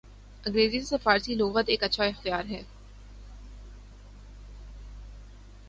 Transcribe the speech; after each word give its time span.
انگریزی 0.45 0.79
سے 0.81 0.97
فارسی 1.03 1.35
لغت 1.35 1.65
ایک 1.67 1.83
اچھا 1.83 2.03
اختیار 2.03 2.43
ہے۔ 2.49 2.61